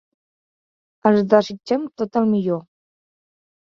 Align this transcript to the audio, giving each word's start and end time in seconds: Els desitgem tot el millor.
Els 1.09 1.21
desitgem 1.35 1.85
tot 2.03 2.19
el 2.23 2.29
millor. 2.33 2.67